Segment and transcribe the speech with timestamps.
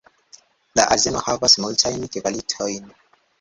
[0.79, 2.91] La azeno havas multajn kvalitojn.